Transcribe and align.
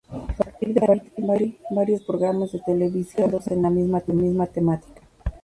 A 0.09 0.25
partir 0.33 0.73
de 0.73 1.01
ahí, 1.31 1.59
varios 1.69 2.01
programas 2.03 2.51
de 2.53 2.59
televisión 2.61 3.29
fueron 3.29 3.43
creados 3.61 4.03
con 4.03 4.09
la 4.09 4.13
misma 4.23 4.45
temática. 4.47 5.01